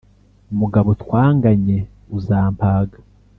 [0.59, 1.77] mugabo twanganye
[2.17, 2.97] uzampaga.